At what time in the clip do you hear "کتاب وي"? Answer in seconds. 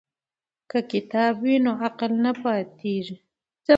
0.91-1.55